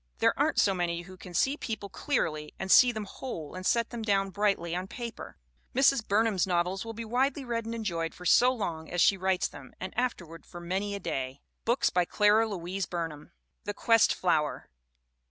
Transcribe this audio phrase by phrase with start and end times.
[0.17, 3.91] There aren't so many who can see people clearly and see them whole and set
[3.91, 5.37] them down brightly on paper.
[5.75, 6.07] Mrs.
[6.07, 9.73] Burnham's novels will be widely read and enjoyed for so long as she writes them
[9.79, 11.43] and afterward for many a day.
[11.65, 13.31] BOOKS RY CLARA LOUISE BURNHAM
[13.65, 14.71] The Quest Flower.